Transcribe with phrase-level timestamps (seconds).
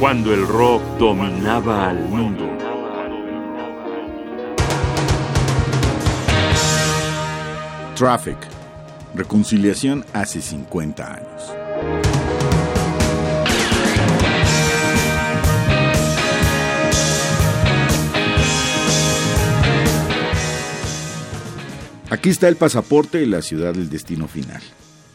[0.00, 2.48] cuando el rock dominaba al mundo.
[7.94, 8.38] Traffic.
[9.14, 11.52] Reconciliación hace 50 años.
[22.08, 24.62] Aquí está el pasaporte de la ciudad del destino final.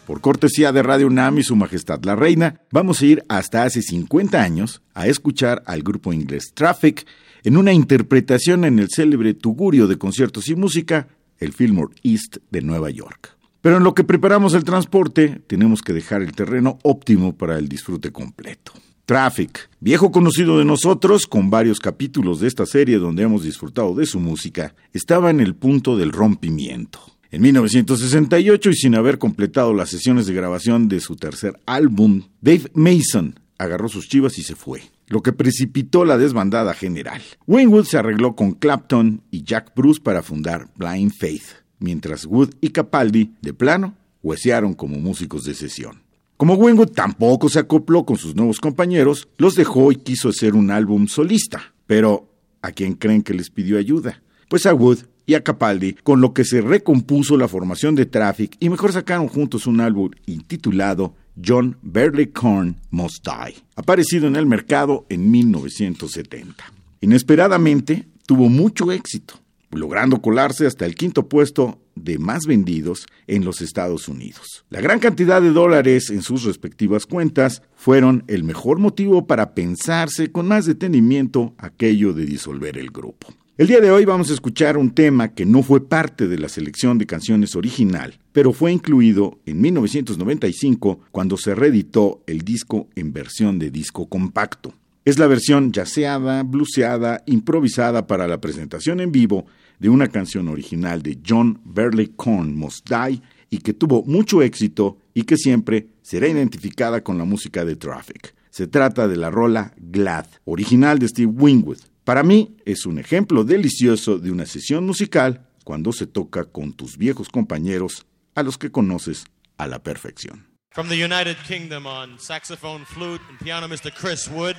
[0.05, 3.81] Por cortesía de Radio UNAM y Su Majestad la Reina, vamos a ir hasta hace
[3.81, 7.07] 50 años a escuchar al grupo inglés Traffic
[7.43, 11.07] en una interpretación en el célebre Tugurio de Conciertos y Música,
[11.39, 13.35] el Fillmore East de Nueva York.
[13.61, 17.67] Pero en lo que preparamos el transporte, tenemos que dejar el terreno óptimo para el
[17.67, 18.73] disfrute completo.
[19.07, 24.05] Traffic, viejo conocido de nosotros, con varios capítulos de esta serie donde hemos disfrutado de
[24.05, 27.14] su música, estaba en el punto del rompimiento.
[27.35, 32.71] En 1968, y sin haber completado las sesiones de grabación de su tercer álbum, Dave
[32.73, 37.21] Mason agarró sus chivas y se fue, lo que precipitó la desbandada general.
[37.45, 41.43] Wayne se arregló con Clapton y Jack Bruce para fundar Blind Faith,
[41.77, 46.03] mientras Wood y Capaldi, de plano, huesearon como músicos de sesión.
[46.37, 50.71] Como Wayne tampoco se acopló con sus nuevos compañeros, los dejó y quiso hacer un
[50.71, 51.73] álbum solista.
[51.85, 52.29] Pero,
[52.61, 54.21] ¿a quién creen que les pidió ayuda?
[54.47, 58.55] Pues a Wood y a Capaldi, con lo que se recompuso la formación de Traffic
[58.59, 65.05] y mejor sacaron juntos un álbum intitulado John Barleycorn Must Die, aparecido en el mercado
[65.09, 66.63] en 1970.
[67.01, 69.39] Inesperadamente, tuvo mucho éxito,
[69.71, 74.65] logrando colarse hasta el quinto puesto de más vendidos en los Estados Unidos.
[74.69, 80.31] La gran cantidad de dólares en sus respectivas cuentas fueron el mejor motivo para pensarse
[80.31, 83.27] con más detenimiento aquello de disolver el grupo.
[83.57, 86.49] El día de hoy vamos a escuchar un tema que no fue parte de la
[86.49, 93.13] selección de canciones original, pero fue incluido en 1995 cuando se reeditó el disco en
[93.13, 94.73] versión de disco compacto.
[95.05, 99.45] Es la versión yaceada, bluseada, improvisada para la presentación en vivo
[99.79, 105.21] de una canción original de John Barleycorn Must Die y que tuvo mucho éxito y
[105.21, 108.35] que siempre será identificada con la música de Traffic.
[108.49, 111.94] Se trata de la rola Glad, original de Steve Wingwood.
[112.05, 116.97] Para mí es un ejemplo delicioso de una sesión musical cuando se toca con tus
[116.97, 118.05] viejos compañeros
[118.35, 119.25] a los que conoces
[119.57, 120.45] a la perfección.
[120.69, 123.91] From the United Kingdom on saxophone, flute, and piano, Mr.
[123.91, 124.55] Chris Wood.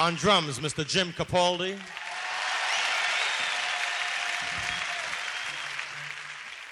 [0.00, 0.84] On drums, Mr.
[0.84, 1.78] Jim Capaldi.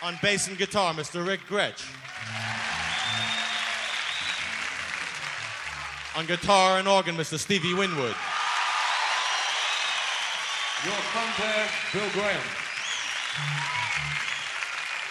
[0.03, 1.25] On bass and guitar, Mr.
[1.25, 1.85] Rick Gretsch.
[6.15, 7.39] On guitar and organ, Mr.
[7.39, 8.15] Stevie Winwood.
[10.85, 12.43] Your contact, Bill Graham.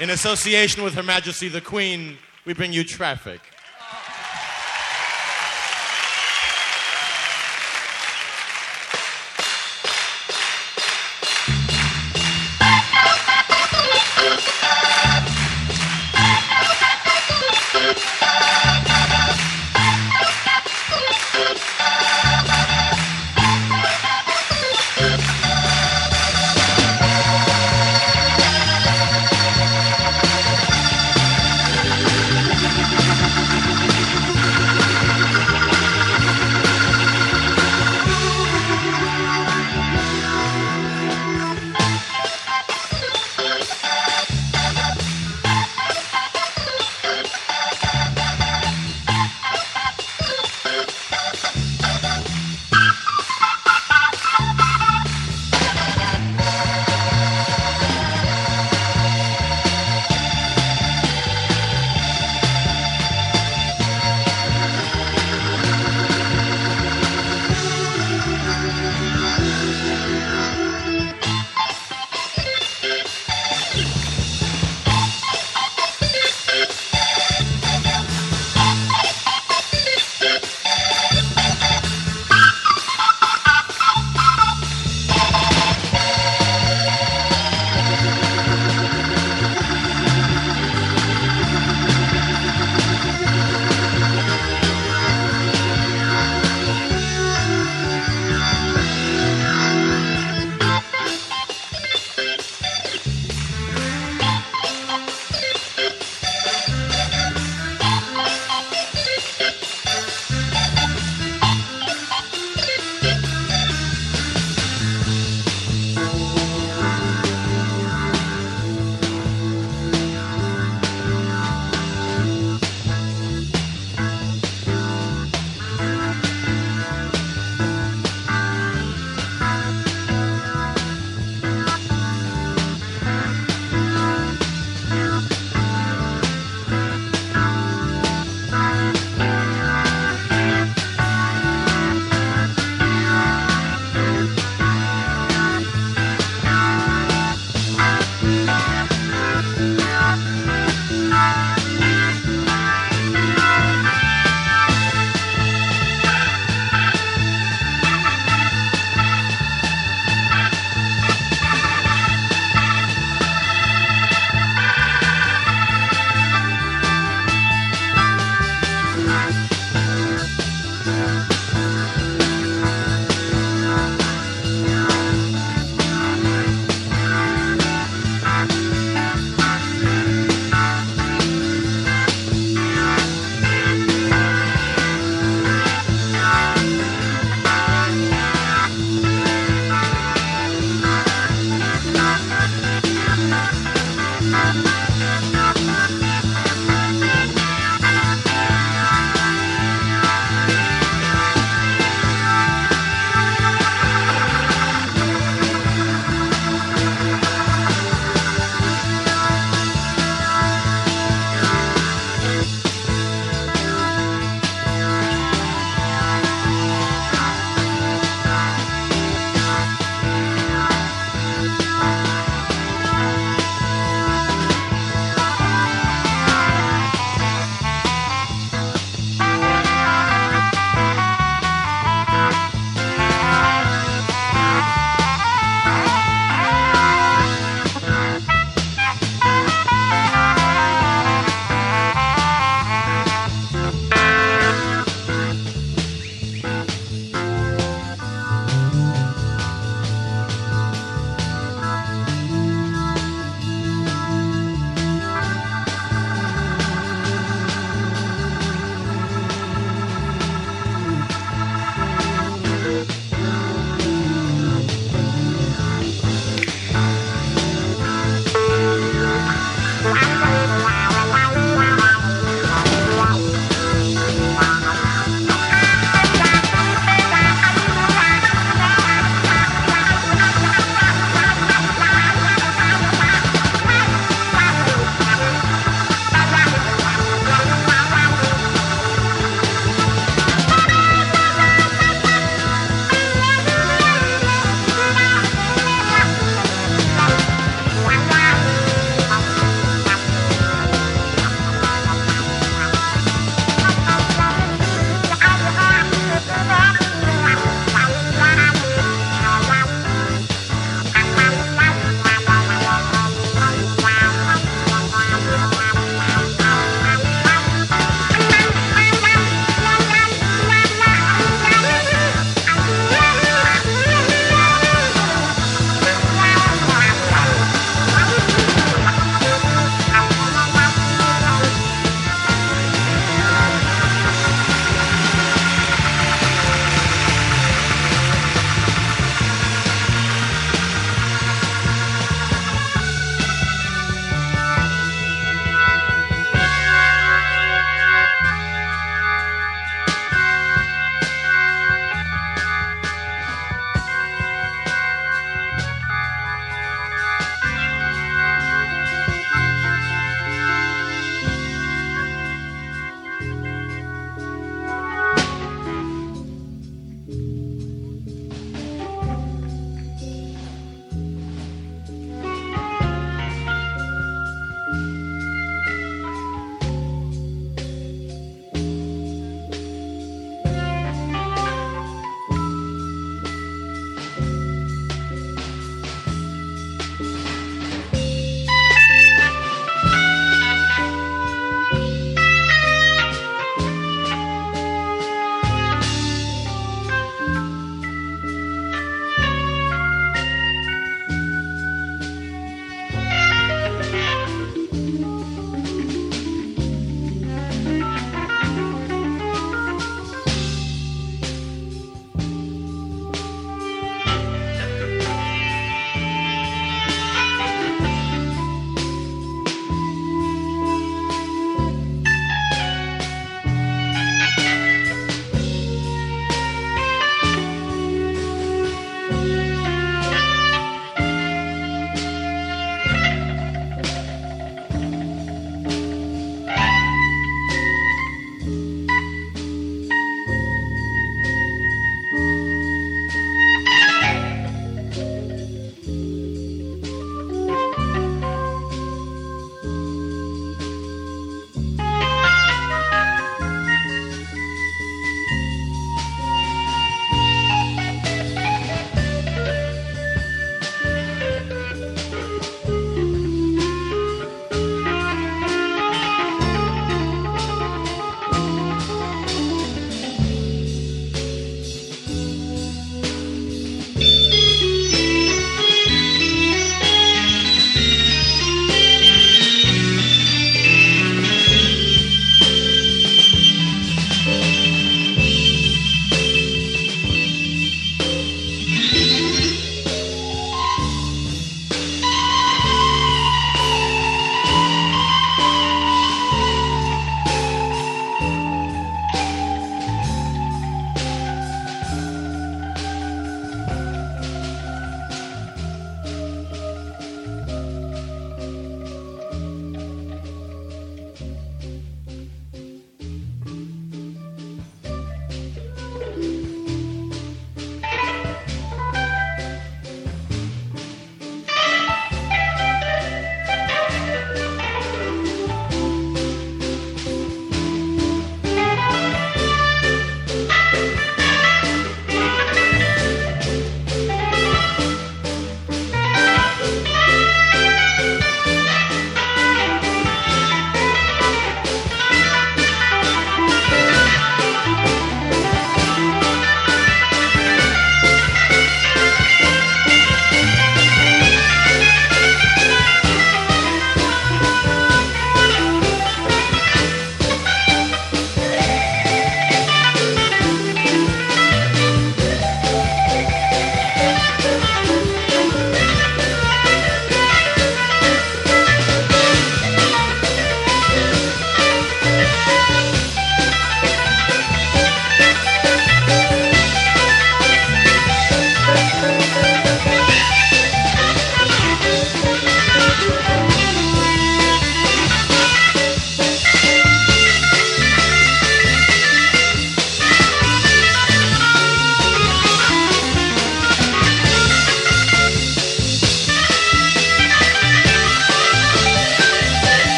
[0.00, 3.40] In association with Her Majesty the Queen, we bring you traffic.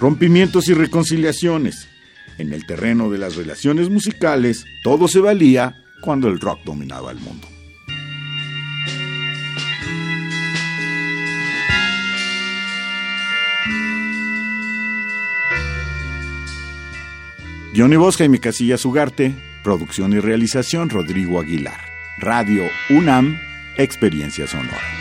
[0.00, 1.88] Rompimientos y reconciliaciones.
[2.38, 7.18] En el terreno de las relaciones musicales, todo se valía cuando el rock dominaba el
[7.18, 7.46] mundo.
[17.76, 21.80] Johnny Bosca y mi casilla Sugarte, producción y realización Rodrigo Aguilar.
[22.18, 23.38] Radio UNAM,
[23.76, 24.99] Experiencia Sonora.